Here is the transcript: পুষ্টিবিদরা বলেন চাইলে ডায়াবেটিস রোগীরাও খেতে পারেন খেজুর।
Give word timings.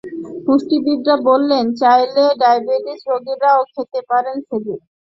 পুষ্টিবিদরা 0.45 1.15
বলেন 1.27 1.65
চাইলে 1.81 2.23
ডায়াবেটিস 2.41 2.99
রোগীরাও 3.09 3.61
খেতে 3.73 3.99
পারেন 4.09 4.35
খেজুর। 4.47 4.79